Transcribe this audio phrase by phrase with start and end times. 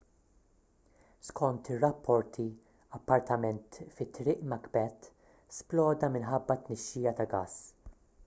[1.25, 2.45] skont ir-rapporti
[2.99, 5.11] appartament fi triq macbeth
[5.59, 7.63] sploda minħabba tnixxija ta' gass